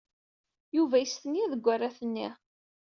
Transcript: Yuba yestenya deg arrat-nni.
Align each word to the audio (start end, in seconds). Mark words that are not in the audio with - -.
Yuba 0.75 0.95
yestenya 0.99 1.45
deg 1.51 1.63
arrat-nni. 1.73 2.27